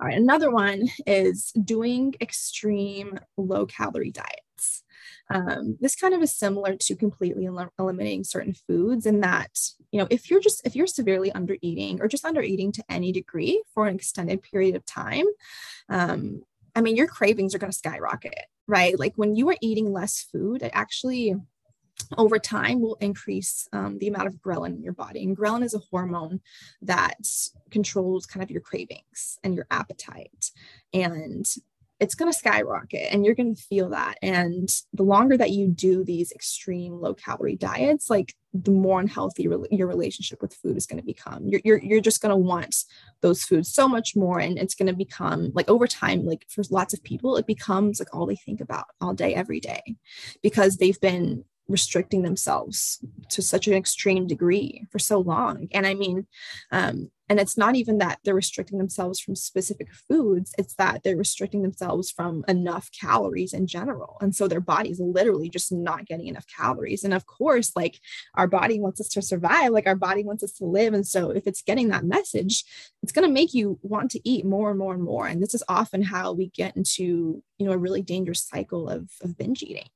All 0.01 0.07
right, 0.07 0.17
another 0.17 0.51
one 0.51 0.89
is 1.07 1.53
doing 1.53 2.15
extreme 2.21 3.19
low 3.37 3.67
calorie 3.67 4.13
diets. 4.13 4.85
Um, 5.31 5.77
this 5.81 5.97
kind 5.97 6.15
of 6.15 6.23
is 6.23 6.35
similar 6.35 6.77
to 6.77 6.97
completely 6.97 7.47
el- 7.47 7.73
eliminating 7.79 8.25
certain 8.25 8.55
foods 8.55 9.07
in 9.07 9.21
that, 9.21 9.59
you 9.93 10.01
know, 10.01 10.07
if 10.11 10.31
you're 10.31 10.41
just, 10.41 10.65
if 10.65 10.75
you're 10.75 10.87
severely 10.87 11.31
under 11.33 11.57
eating 11.61 12.01
or 12.01 12.09
just 12.09 12.25
under 12.25 12.43
eating 12.43 12.73
to 12.73 12.85
any 12.89 13.13
degree 13.13 13.63
for 13.75 13.87
an 13.87 13.95
extended 13.95 14.43
period 14.43 14.75
of 14.75 14.87
time, 14.87 15.27
um, 15.89 16.43
I 16.75 16.81
mean, 16.81 16.97
your 16.97 17.09
cravings 17.09 17.55
are 17.55 17.59
going 17.59 17.73
to 17.73 17.77
skyrocket, 17.79 18.47
right? 18.67 18.99
Like 18.99 19.15
when 19.17 19.35
you 19.35 19.49
are 19.51 19.57
eating 19.61 19.93
less 19.93 20.23
food, 20.23 20.63
it 20.63 20.71
actually 20.75 21.35
over 22.17 22.39
time 22.39 22.81
will 22.81 22.97
increase 22.97 23.69
um, 23.73 23.99
the 23.99 24.09
amount 24.09 24.29
of 24.29 24.37
ghrelin 24.37 24.77
in 24.77 24.83
your 24.83 24.93
body. 24.93 25.23
And 25.25 25.37
ghrelin 25.37 25.63
is 25.63 25.75
a 25.75 25.83
hormone 25.91 26.41
that 26.83 27.19
controls 27.71 28.27
kind 28.27 28.43
of 28.43 28.51
your 28.51 28.61
cravings 28.61 29.39
and 29.45 29.55
your 29.55 29.67
appetite. 29.71 30.51
And 30.95 31.47
it's 32.01 32.15
going 32.15 32.31
to 32.31 32.39
skyrocket 32.39 33.13
and 33.13 33.25
you're 33.25 33.35
going 33.35 33.55
to 33.55 33.61
feel 33.61 33.89
that. 33.91 34.19
And 34.23 34.69
the 34.93 35.03
longer 35.03 35.37
that 35.37 35.51
you 35.51 35.69
do 35.69 36.05
these 36.05 36.31
extreme 36.31 37.01
low 37.01 37.13
calorie 37.15 37.57
diets, 37.57 38.09
like 38.09 38.35
the 38.55 38.71
more 38.71 39.01
unhealthy 39.01 39.49
re- 39.49 39.67
your 39.71 39.89
relationship 39.89 40.41
with 40.41 40.55
food 40.55 40.77
is 40.77 40.87
going 40.87 41.01
to 41.01 41.05
become. 41.05 41.47
You're, 41.47 41.61
you're, 41.65 41.83
you're 41.83 42.01
just 42.01 42.23
going 42.23 42.31
to 42.31 42.37
want 42.37 42.85
those 43.21 43.43
foods 43.43 43.73
so 43.75 43.89
much 43.89 44.15
more. 44.15 44.39
And 44.39 44.59
it's 44.59 44.77
going 44.77 44.87
to 44.87 44.95
become 44.95 45.51
like 45.55 45.69
over 45.69 45.89
time, 45.89 46.25
like 46.25 46.47
for 46.49 46.63
lots 46.71 46.95
of 46.95 47.03
people, 47.03 47.37
it 47.37 47.47
becomes 47.47 47.99
like 47.99 48.15
all 48.15 48.27
they 48.27 48.37
think 48.37 48.61
about 48.61 48.85
all 49.01 49.13
day, 49.13 49.35
every 49.35 49.59
day, 49.59 49.97
because 50.41 50.77
they've 50.77 51.01
been 51.01 51.45
restricting 51.69 52.23
themselves 52.23 52.99
to 53.31 53.43
such 53.43 53.69
an 53.69 53.75
extreme 53.75 54.27
degree 54.27 54.87
for 54.91 54.99
so 54.99 55.19
long. 55.21 55.69
And 55.73 55.87
I 55.87 55.95
mean, 55.95 56.27
um, 56.73 57.11
and 57.31 57.39
it's 57.39 57.59
not 57.59 57.77
even 57.77 57.99
that 57.99 58.21
they're 58.25 58.35
restricting 58.35 58.79
themselves 58.79 59.21
from 59.21 59.37
specific 59.37 59.93
foods, 59.93 60.55
it's 60.57 60.75
that 60.77 61.03
they're 61.03 61.17
restricting 61.17 61.63
themselves 61.63 62.11
from 62.11 62.43
enough 62.49 62.89
calories 62.99 63.53
in 63.53 63.67
general. 63.67 64.17
And 64.23 64.35
so 64.35 64.49
their 64.49 64.63
body's 64.63 64.99
literally 64.99 65.51
just 65.51 65.71
not 65.71 66.07
getting 66.07 66.29
enough 66.29 66.47
calories. 66.47 67.05
And 67.05 67.13
of 67.13 67.27
course, 67.27 67.73
like 67.77 68.01
our 68.35 68.47
body 68.47 68.81
wants 68.81 69.01
us 69.01 69.09
to 69.11 69.21
survive, 69.21 69.73
like 69.73 69.87
our 69.87 69.95
body 69.95 70.25
wants 70.25 70.43
us 70.43 70.53
to 70.53 70.65
live. 70.65 70.95
And 70.95 71.07
so 71.07 71.31
if 71.31 71.47
it's 71.47 71.61
getting 71.61 71.89
that 71.89 72.05
message, 72.05 72.65
it's 73.03 73.13
going 73.13 73.29
to 73.29 73.35
make 73.35 73.53
you 73.53 73.79
want 73.83 74.11
to 74.13 74.29
eat 74.29 74.47
more 74.47 74.71
and 74.71 74.79
more 74.79 74.95
and 74.95 75.03
more. 75.03 75.27
And 75.27 75.43
this 75.43 75.55
is 75.55 75.63
often 75.69 76.03
how 76.03 76.33
we 76.33 76.49
get 76.49 76.77
into, 76.79 77.43
you 77.59 77.67
know, 77.67 77.73
a 77.73 77.79
really 77.79 78.03
dangerous 78.03 78.43
cycle 78.43 78.89
of, 78.89 79.11
of 79.23 79.37
binge 79.37 79.63
eating 79.63 79.89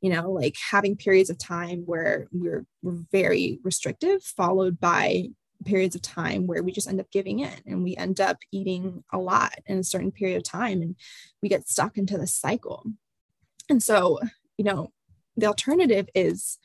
you 0.00 0.10
know 0.10 0.30
like 0.30 0.56
having 0.70 0.96
periods 0.96 1.30
of 1.30 1.38
time 1.38 1.82
where 1.86 2.28
we're, 2.32 2.66
we're 2.82 3.02
very 3.10 3.58
restrictive 3.62 4.22
followed 4.22 4.78
by 4.80 5.28
periods 5.64 5.94
of 5.94 6.02
time 6.02 6.46
where 6.46 6.62
we 6.62 6.72
just 6.72 6.88
end 6.88 7.00
up 7.00 7.10
giving 7.10 7.40
in 7.40 7.52
and 7.66 7.82
we 7.82 7.96
end 7.96 8.20
up 8.20 8.38
eating 8.52 9.02
a 9.12 9.18
lot 9.18 9.54
in 9.66 9.78
a 9.78 9.84
certain 9.84 10.12
period 10.12 10.36
of 10.36 10.44
time 10.44 10.82
and 10.82 10.96
we 11.42 11.48
get 11.48 11.68
stuck 11.68 11.98
into 11.98 12.16
this 12.16 12.34
cycle. 12.34 12.84
And 13.68 13.82
so, 13.82 14.20
you 14.56 14.64
know, 14.64 14.92
the 15.36 15.46
alternative 15.46 16.08
is 16.14 16.58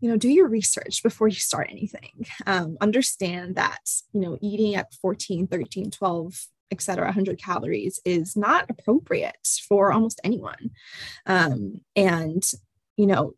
you 0.00 0.08
know 0.08 0.16
do 0.16 0.28
your 0.28 0.48
research 0.48 1.02
before 1.02 1.28
you 1.28 1.34
start 1.34 1.68
anything. 1.70 2.26
Um, 2.46 2.78
understand 2.80 3.56
that 3.56 3.80
you 4.12 4.20
know 4.20 4.38
eating 4.40 4.74
at 4.74 4.94
14 4.94 5.46
13 5.46 5.90
12 5.90 6.46
etc 6.70 7.06
100 7.06 7.38
calories 7.38 8.00
is 8.04 8.36
not 8.36 8.66
appropriate 8.68 9.48
for 9.68 9.92
almost 9.92 10.20
anyone. 10.24 10.70
Um, 11.26 11.80
and 11.96 12.44
you 13.00 13.06
know 13.06 13.34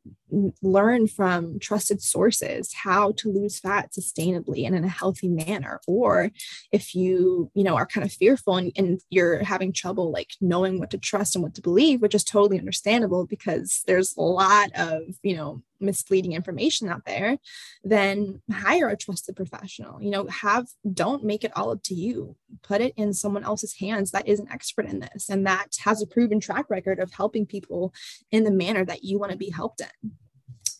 learn 0.60 1.06
from 1.06 1.60
trusted 1.60 2.02
sources 2.02 2.72
how 2.74 3.12
to 3.12 3.30
lose 3.30 3.60
fat 3.60 3.92
sustainably 3.92 4.66
and 4.66 4.74
in 4.74 4.82
a 4.82 4.88
healthy 4.88 5.28
manner. 5.28 5.78
Or 5.86 6.30
if 6.72 6.96
you 6.96 7.50
you 7.54 7.62
know 7.62 7.76
are 7.76 7.86
kind 7.86 8.04
of 8.04 8.12
fearful 8.12 8.56
and, 8.56 8.72
and 8.76 9.00
you're 9.08 9.44
having 9.44 9.72
trouble 9.72 10.10
like 10.10 10.30
knowing 10.40 10.80
what 10.80 10.90
to 10.90 10.98
trust 10.98 11.36
and 11.36 11.44
what 11.44 11.54
to 11.54 11.62
believe 11.62 12.02
which 12.02 12.14
is 12.14 12.24
totally 12.24 12.58
understandable 12.58 13.24
because 13.26 13.82
there's 13.86 14.16
a 14.16 14.22
lot 14.22 14.70
of 14.76 15.02
you 15.22 15.36
know 15.36 15.62
misleading 15.82 16.32
information 16.32 16.88
out 16.88 17.04
there, 17.04 17.38
then 17.84 18.40
hire 18.50 18.88
a 18.88 18.96
trusted 18.96 19.36
professional. 19.36 20.02
You 20.02 20.10
know, 20.10 20.26
have 20.28 20.66
don't 20.92 21.24
make 21.24 21.44
it 21.44 21.52
all 21.56 21.70
up 21.70 21.82
to 21.84 21.94
you. 21.94 22.36
Put 22.62 22.80
it 22.80 22.94
in 22.96 23.12
someone 23.12 23.44
else's 23.44 23.74
hands 23.74 24.10
that 24.12 24.28
is 24.28 24.40
an 24.40 24.48
expert 24.50 24.86
in 24.86 25.00
this 25.00 25.28
and 25.28 25.46
that 25.46 25.68
has 25.84 26.02
a 26.02 26.06
proven 26.06 26.40
track 26.40 26.66
record 26.70 26.98
of 26.98 27.12
helping 27.12 27.46
people 27.46 27.92
in 28.30 28.44
the 28.44 28.50
manner 28.50 28.84
that 28.84 29.04
you 29.04 29.18
want 29.18 29.32
to 29.32 29.38
be 29.38 29.50
helped 29.50 29.80
in 29.80 30.12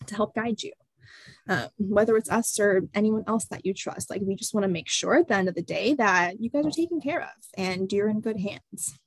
to 0.07 0.15
help 0.15 0.35
guide 0.35 0.63
you. 0.63 0.73
Um, 1.49 1.69
whether 1.77 2.17
it's 2.17 2.31
us 2.31 2.59
or 2.61 2.83
anyone 2.95 3.25
else 3.27 3.47
that 3.47 3.67
you 3.67 3.75
trust, 3.75 4.11
like 4.11 4.23
we 4.25 4.37
just 4.37 4.55
want 4.55 4.63
to 4.63 4.69
make 4.69 4.89
sure 4.89 5.17
at 5.17 5.29
the 5.29 5.35
end 5.35 5.49
of 5.49 5.57
the 5.57 5.63
day 5.63 5.95
that 5.95 6.41
you 6.41 6.49
guys 6.49 6.67
are 6.67 6.71
taken 6.71 7.01
care 7.01 7.21
of 7.21 7.29
and 7.59 7.93
you're 7.93 8.09
in 8.09 8.21
good 8.21 8.39
hands. 8.39 8.99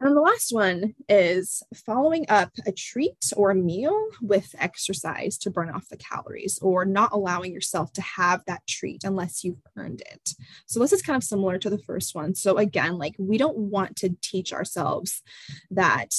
And 0.00 0.14
the 0.14 0.20
last 0.20 0.52
one 0.52 0.94
is 1.08 1.62
following 1.74 2.26
up 2.28 2.50
a 2.66 2.72
treat 2.72 3.32
or 3.34 3.50
a 3.50 3.54
meal 3.54 4.08
with 4.20 4.54
exercise 4.58 5.38
to 5.38 5.50
burn 5.50 5.70
off 5.70 5.88
the 5.88 5.96
calories 5.96 6.58
or 6.60 6.84
not 6.84 7.12
allowing 7.12 7.52
yourself 7.52 7.92
to 7.94 8.02
have 8.02 8.42
that 8.46 8.66
treat 8.68 9.04
unless 9.04 9.42
you've 9.42 9.62
earned 9.76 10.02
it. 10.02 10.30
So, 10.66 10.80
this 10.80 10.92
is 10.92 11.00
kind 11.00 11.16
of 11.16 11.24
similar 11.24 11.58
to 11.58 11.70
the 11.70 11.78
first 11.78 12.14
one. 12.14 12.34
So, 12.34 12.58
again, 12.58 12.98
like 12.98 13.14
we 13.18 13.38
don't 13.38 13.56
want 13.56 13.96
to 13.96 14.14
teach 14.20 14.52
ourselves 14.52 15.22
that 15.70 16.10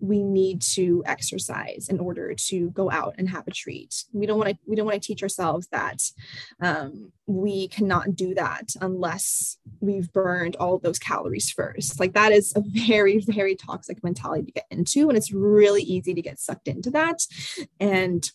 we 0.00 0.22
need 0.22 0.62
to 0.62 1.02
exercise 1.06 1.88
in 1.88 1.98
order 1.98 2.34
to 2.34 2.70
go 2.70 2.90
out 2.90 3.14
and 3.18 3.28
have 3.28 3.46
a 3.46 3.50
treat. 3.50 4.04
We 4.12 4.26
don't 4.26 4.38
want 4.38 4.50
to 4.50 4.58
we 4.66 4.76
don't 4.76 4.86
want 4.86 5.00
to 5.00 5.06
teach 5.06 5.22
ourselves 5.22 5.68
that 5.72 6.02
um, 6.60 7.12
we 7.26 7.68
cannot 7.68 8.14
do 8.14 8.34
that 8.34 8.70
unless 8.80 9.58
we've 9.80 10.12
burned 10.12 10.56
all 10.56 10.78
those 10.78 10.98
calories 10.98 11.50
first. 11.50 11.98
Like 11.98 12.14
that 12.14 12.32
is 12.32 12.52
a 12.56 12.62
very 12.64 13.18
very 13.20 13.56
toxic 13.56 14.02
mentality 14.04 14.46
to 14.46 14.52
get 14.52 14.66
into, 14.70 15.08
and 15.08 15.16
it's 15.16 15.32
really 15.32 15.82
easy 15.82 16.14
to 16.14 16.22
get 16.22 16.38
sucked 16.38 16.68
into 16.68 16.90
that. 16.90 17.26
And 17.80 18.30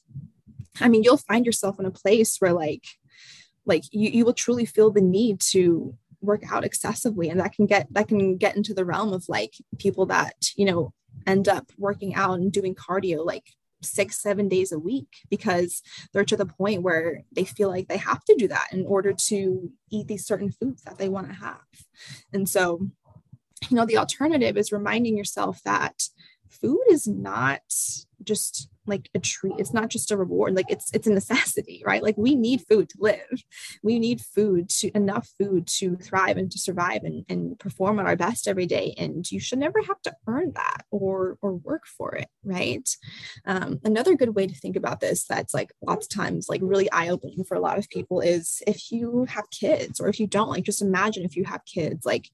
I 0.82 0.90
mean, 0.90 1.04
you'll 1.04 1.18
find 1.18 1.46
yourself 1.46 1.80
in 1.80 1.86
a 1.86 1.92
place 1.92 2.38
where 2.40 2.54
like 2.54 2.84
like 3.66 3.84
you, 3.92 4.10
you 4.10 4.26
will 4.26 4.34
truly 4.34 4.66
feel 4.66 4.92
the 4.92 5.02
need 5.02 5.40
to 5.40 5.96
work 6.22 6.44
out 6.52 6.64
excessively 6.64 7.30
and 7.30 7.40
that 7.40 7.54
can 7.54 7.66
get 7.66 7.86
that 7.92 8.08
can 8.08 8.38
get 8.38 8.56
into 8.56 8.74
the 8.74 8.86
realm 8.86 9.12
of 9.12 9.26
like 9.28 9.54
people 9.78 10.06
that 10.06 10.36
you 10.56 10.66
know 10.66 10.94
end 11.26 11.48
up 11.48 11.72
working 11.78 12.16
out 12.16 12.40
and 12.40 12.52
doing 12.52 12.76
cardio 12.76 13.26
like 13.26 13.46
six, 13.82 14.22
seven 14.22 14.48
days 14.48 14.72
a 14.72 14.80
week 14.80 15.08
because 15.30 15.82
they're 16.12 16.26
to 16.26 16.38
the 16.38 16.46
point 16.46 16.82
where 16.82 17.24
they 17.32 17.44
feel 17.44 17.70
like 17.70 17.88
they 17.88 17.98
have 17.98 18.24
to 18.26 18.36
do 18.36 18.48
that 18.48 18.68
in 18.72 18.86
order 18.86 19.14
to 19.14 19.72
eat 19.92 20.08
these 20.08 20.26
certain 20.26 20.52
foods 20.52 20.84
that 20.84 20.98
they 20.98 21.10
want 21.10 21.28
to 21.28 21.34
have. 21.34 21.62
And 22.32 22.48
so, 22.48 22.80
you 23.70 23.78
know, 23.78 23.86
the 23.86 23.98
alternative 23.98 24.58
is 24.58 24.72
reminding 24.72 25.18
yourself 25.18 25.62
that 25.64 26.04
food 26.50 26.84
is 26.90 27.08
not 27.08 27.62
just 28.24 28.70
like 28.86 29.10
a 29.16 29.20
treat 29.20 29.54
it's 29.58 29.74
not 29.74 29.90
just 29.90 30.12
a 30.12 30.18
reward 30.18 30.56
like 30.56 30.70
it's 30.70 30.90
it's 30.94 31.08
a 31.08 31.12
necessity 31.12 31.84
right? 31.86 32.04
Like 32.04 32.18
we 32.18 32.36
need 32.36 32.62
food 32.68 32.90
to 32.90 32.98
live. 33.00 33.44
We 33.82 34.00
need 34.00 34.22
food 34.22 34.70
to 34.70 34.92
enough 34.96 35.30
food 35.40 35.68
to 35.80 35.96
thrive 35.98 36.38
and 36.38 36.52
to 36.52 36.60
survive 36.60 37.04
and, 37.04 37.26
and 37.30 37.60
perform 37.60 38.00
at 38.00 38.06
our 38.06 38.16
best 38.16 38.48
every 38.48 38.66
day. 38.66 38.94
And 38.98 39.30
you 39.32 39.40
should 39.40 39.60
never 39.60 39.82
have 39.82 40.02
to 40.04 40.16
earn 40.28 40.54
that 40.56 40.84
or 40.92 41.38
or 41.42 41.54
work 41.54 41.86
for 41.86 42.16
it 42.16 42.28
right? 42.44 42.90
Um, 43.46 43.80
another 43.84 44.16
good 44.16 44.36
way 44.36 44.48
to 44.48 44.56
think 44.56 44.76
about 44.76 45.00
this 45.00 45.26
that's 45.26 45.54
like 45.54 45.72
lots 45.82 46.06
of 46.06 46.10
times 46.10 46.48
like 46.50 46.60
really 46.62 46.92
eye-opening 46.92 47.44
for 47.46 47.56
a 47.56 47.62
lot 47.62 47.78
of 47.78 47.90
people 47.90 48.20
is 48.20 48.62
if 48.68 48.92
you 48.92 49.26
have 49.30 49.50
kids 49.50 50.00
or 50.00 50.10
if 50.10 50.20
you 50.20 50.28
don't 50.28 50.50
like 50.50 50.66
just 50.66 50.82
imagine 50.82 51.24
if 51.24 51.38
you 51.38 51.46
have 51.46 51.64
kids 51.66 52.06
like 52.06 52.30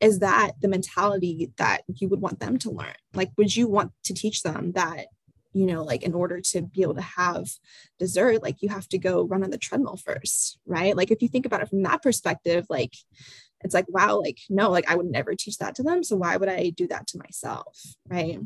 is 0.00 0.18
that 0.18 0.52
the 0.60 0.68
mentality 0.68 1.50
that 1.56 1.82
you 1.88 2.08
would 2.08 2.20
want 2.20 2.40
them 2.40 2.58
to 2.58 2.70
learn? 2.70 2.94
Like 3.14 3.30
would 3.38 3.56
you 3.56 3.68
want 3.68 3.92
to 4.04 4.12
teach 4.12 4.42
them 4.42 4.72
that 4.72 5.06
you 5.54 5.66
know 5.66 5.82
like 5.82 6.02
in 6.02 6.14
order 6.14 6.40
to 6.40 6.62
be 6.62 6.82
able 6.82 6.94
to 6.94 7.00
have 7.00 7.48
dessert 7.98 8.42
like 8.42 8.60
you 8.60 8.68
have 8.68 8.88
to 8.88 8.98
go 8.98 9.22
run 9.22 9.44
on 9.44 9.50
the 9.50 9.58
treadmill 9.58 9.96
first 9.96 10.58
right? 10.66 10.96
Like 10.96 11.10
if 11.10 11.22
you 11.22 11.28
think 11.28 11.46
about 11.46 11.62
it 11.62 11.68
from 11.68 11.82
that 11.84 12.02
perspective 12.02 12.66
like 12.68 12.94
it's 13.60 13.74
like 13.74 13.86
wow 13.88 14.20
like 14.20 14.38
no 14.50 14.70
like 14.70 14.88
i 14.90 14.94
would 14.94 15.06
never 15.06 15.34
teach 15.34 15.58
that 15.58 15.74
to 15.74 15.82
them 15.82 16.04
so 16.04 16.16
why 16.16 16.36
would 16.36 16.48
i 16.48 16.68
do 16.70 16.86
that 16.86 17.06
to 17.08 17.18
myself 17.18 17.78
right 18.06 18.38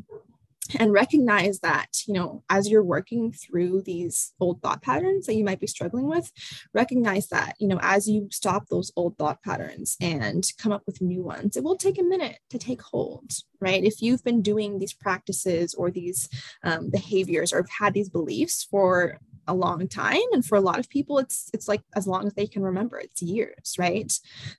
and 0.77 0.93
recognize 0.93 1.59
that 1.59 1.87
you 2.05 2.13
know 2.13 2.43
as 2.49 2.69
you're 2.69 2.83
working 2.83 3.31
through 3.31 3.81
these 3.81 4.33
old 4.39 4.61
thought 4.61 4.81
patterns 4.81 5.25
that 5.25 5.35
you 5.35 5.43
might 5.43 5.59
be 5.59 5.67
struggling 5.67 6.07
with 6.07 6.31
recognize 6.73 7.27
that 7.27 7.55
you 7.59 7.67
know 7.67 7.79
as 7.81 8.07
you 8.07 8.27
stop 8.31 8.67
those 8.67 8.91
old 8.95 9.17
thought 9.17 9.41
patterns 9.43 9.97
and 10.01 10.51
come 10.57 10.71
up 10.71 10.83
with 10.85 11.01
new 11.01 11.23
ones 11.23 11.55
it 11.55 11.63
will 11.63 11.77
take 11.77 11.99
a 11.99 12.03
minute 12.03 12.39
to 12.49 12.57
take 12.57 12.81
hold 12.81 13.31
right? 13.61 13.83
If 13.83 14.01
you've 14.01 14.23
been 14.23 14.41
doing 14.41 14.79
these 14.79 14.93
practices 14.93 15.73
or 15.73 15.91
these 15.91 16.29
um, 16.63 16.89
behaviors 16.89 17.53
or 17.53 17.57
have 17.57 17.69
had 17.69 17.93
these 17.93 18.09
beliefs 18.09 18.63
for 18.63 19.19
a 19.49 19.53
long 19.53 19.87
time 19.87 20.17
and 20.31 20.45
for 20.45 20.55
a 20.55 20.61
lot 20.61 20.79
of 20.79 20.89
people 20.89 21.17
it's 21.17 21.49
it's 21.53 21.67
like 21.67 21.81
as 21.95 22.07
long 22.07 22.25
as 22.27 22.33
they 22.33 22.47
can 22.47 22.61
remember 22.61 22.99
it's 22.99 23.21
years 23.21 23.75
right? 23.77 24.11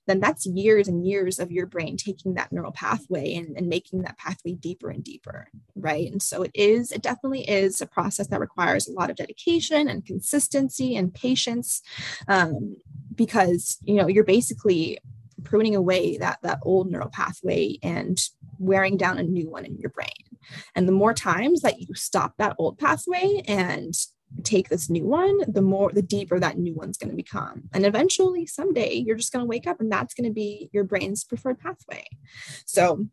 Then 0.07 0.21
that's 0.21 0.47
years 0.47 0.89
and 0.89 1.07
years 1.07 1.39
of 1.39 1.53
your 1.53 1.67
brain 1.67 1.97
taking 1.97 2.35
that 2.35 2.53
neural 2.53 2.73
pathway 2.73 3.35
and, 3.35 3.57
and 3.57 3.69
making 3.69 4.03
that 4.03 4.19
pathway 4.19 4.55
deeper 4.55 4.91
and 4.91 5.03
deeper 5.03 5.49
right? 5.75 6.11
And 6.11 6.23
so 6.23 6.43
it 6.43 6.51
is 6.55 6.93
it 6.93 7.03
definitely 7.03 7.49
is 7.49 7.81
a 7.81 7.87
process 7.87 8.27
that 8.29 8.41
requires 8.41 8.89
a 8.89 8.93
lot 8.93 9.11
of 9.11 9.17
dedication 9.17 9.89
and 9.89 10.05
consistency 10.05 10.97
and 10.97 11.15
patience 11.15 11.83
um, 12.29 12.77
because 13.15 13.79
you 13.83 13.95
know 13.95 14.09
you're 14.09 14.25
basically 14.25 14.99
pruning 15.45 15.75
away 15.75 16.17
that 16.19 16.39
that 16.43 16.61
old 16.63 16.91
neural 16.91 17.09
pathway 17.09 17.79
and 17.83 18.19
wearing 18.59 18.97
down 18.97 19.19
a 19.19 19.23
new 19.23 19.51
one 19.51 19.65
in 19.65 19.79
your 19.79 19.91
brain. 19.91 20.09
And 20.75 20.87
the 20.87 20.93
more 20.93 21.15
times 21.15 21.61
that 21.63 21.81
you 21.81 21.95
stop 21.95 22.35
that 22.39 22.57
old 22.59 22.79
pathway 22.79 23.43
and 23.47 23.95
take 24.43 24.69
this 24.69 24.89
new 24.89 25.05
one, 25.05 25.39
the 25.47 25.63
more 25.63 25.91
the 25.93 26.03
deeper 26.03 26.39
that 26.39 26.59
new 26.59 26.75
one's 26.75 26.97
going 26.97 27.11
to 27.11 27.17
become. 27.17 27.65
And 27.73 27.85
eventually 27.85 28.47
someday 28.47 28.95
you're 28.95 29.17
just 29.17 29.33
going 29.33 29.45
to 29.45 29.49
wake 29.49 29.67
up 29.67 29.81
and 29.81 29.91
that's 29.91 30.15
going 30.15 30.29
to 30.29 30.33
be 30.33 30.71
your 30.73 30.85
brain's 30.85 31.25
preferred 31.25 31.59
pathway. 31.59 32.05
So 32.65 33.07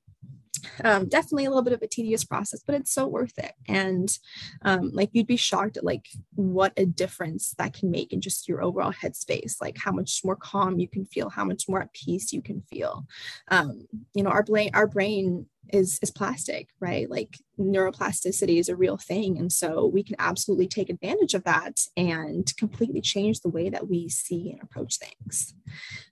um, 0.83 1.07
definitely 1.07 1.45
a 1.45 1.49
little 1.49 1.63
bit 1.63 1.73
of 1.73 1.81
a 1.81 1.87
tedious 1.87 2.23
process, 2.23 2.61
but 2.65 2.75
it's 2.75 2.93
so 2.93 3.07
worth 3.07 3.37
it. 3.37 3.53
And 3.67 4.17
um, 4.63 4.91
like 4.93 5.09
you'd 5.13 5.27
be 5.27 5.37
shocked 5.37 5.77
at 5.77 5.83
like 5.83 6.07
what 6.35 6.73
a 6.77 6.85
difference 6.85 7.53
that 7.57 7.73
can 7.73 7.91
make 7.91 8.13
in 8.13 8.21
just 8.21 8.47
your 8.47 8.63
overall 8.63 8.93
headspace, 8.93 9.61
like 9.61 9.77
how 9.77 9.91
much 9.91 10.21
more 10.23 10.35
calm 10.35 10.79
you 10.79 10.87
can 10.87 11.05
feel, 11.05 11.29
how 11.29 11.45
much 11.45 11.67
more 11.67 11.81
at 11.81 11.93
peace 11.93 12.33
you 12.33 12.41
can 12.41 12.61
feel. 12.61 13.05
Um, 13.49 13.87
you 14.13 14.23
know, 14.23 14.29
our 14.29 14.43
brain, 14.43 14.71
our 14.73 14.87
brain 14.87 15.47
is 15.73 15.99
is 16.01 16.11
plastic, 16.11 16.69
right? 16.79 17.09
Like 17.09 17.37
neuroplasticity 17.59 18.59
is 18.59 18.69
a 18.69 18.75
real 18.75 18.97
thing, 18.97 19.37
and 19.37 19.51
so 19.51 19.85
we 19.85 20.03
can 20.03 20.15
absolutely 20.19 20.67
take 20.67 20.89
advantage 20.89 21.33
of 21.33 21.43
that 21.43 21.81
and 21.95 22.51
completely 22.57 23.01
change 23.01 23.41
the 23.41 23.49
way 23.49 23.69
that 23.69 23.87
we 23.89 24.09
see 24.09 24.51
and 24.51 24.61
approach 24.61 24.97
things. 24.97 25.53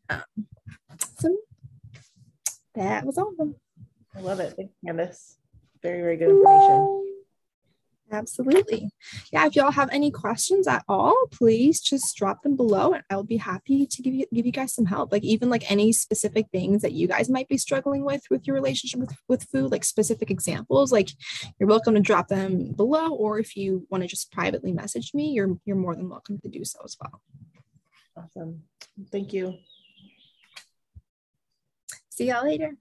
Um, 0.10 0.48
so 1.20 1.38
that 2.76 3.06
was 3.06 3.18
all 3.18 3.30
of 3.30 3.38
them. 3.38 3.56
I 4.16 4.22
love 4.22 4.40
it. 4.40 4.54
Thanks, 4.56 4.74
Candace. 4.86 5.38
Very, 5.82 6.02
very 6.02 6.18
good 6.18 6.30
information. 6.30 7.06
Absolutely. 8.12 8.92
Yeah, 9.34 9.48
if 9.48 9.56
y'all 9.56 9.72
have 9.72 9.90
any 9.92 10.12
questions 10.12 10.68
at 10.68 10.84
all, 10.88 11.26
please 11.32 11.82
just 11.82 12.16
drop 12.16 12.44
them 12.44 12.56
below 12.56 12.94
and 12.94 13.04
I'll 13.10 13.24
be 13.24 13.38
happy 13.38 13.88
to 13.88 14.02
give 14.02 14.14
you 14.14 14.26
give 14.32 14.46
you 14.46 14.52
guys 14.52 14.74
some 14.74 14.86
help. 14.86 15.12
Like 15.12 15.24
even 15.24 15.50
like 15.50 15.70
any 15.72 15.92
specific 15.92 16.46
things 16.52 16.84
that 16.84 16.92
you 16.94 17.08
guys 17.08 17.30
might 17.30 17.48
be 17.48 17.58
struggling 17.58 18.06
with 18.06 18.22
with 18.30 18.46
your 18.46 18.54
relationship 18.54 19.00
with, 19.00 19.16
with 19.28 19.44
food, 19.52 19.72
like 19.72 19.84
specific 19.84 20.30
examples, 20.30 20.92
like 20.92 21.10
you're 21.60 21.68
welcome 21.68 21.96
to 21.96 22.00
drop 22.00 22.28
them 22.28 22.74
below. 22.74 23.10
Or 23.10 23.40
if 23.40 23.58
you 23.58 23.88
want 23.90 24.04
to 24.04 24.08
just 24.08 24.32
privately 24.32 24.72
message 24.72 25.14
me, 25.14 25.32
you're 25.32 25.58
you're 25.66 25.76
more 25.76 25.96
than 25.96 26.08
welcome 26.08 26.38
to 26.40 26.48
do 26.48 26.64
so 26.64 26.80
as 26.86 26.96
well. 27.02 27.22
Awesome. 28.16 28.64
Thank 29.12 29.34
you. 29.34 29.56
See 32.10 32.28
y'all 32.28 32.46
later. 32.46 32.78